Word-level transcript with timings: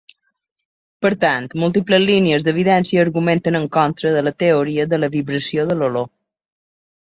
Per 1.05 1.11
tant, 1.23 1.49
múltiples 1.63 2.01
línies 2.11 2.45
d'evidència 2.47 3.03
argumenten 3.09 3.59
en 3.61 3.69
contra 3.79 4.15
de 4.17 4.25
la 4.31 4.35
teoria 4.47 4.89
de 4.95 5.03
la 5.05 5.13
vibració 5.19 5.69
de 5.75 5.81
l'olor. 5.81 6.13